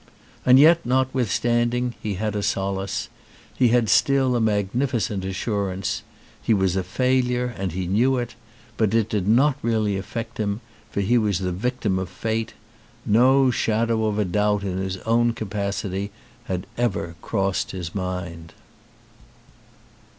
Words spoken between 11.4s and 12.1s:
victim of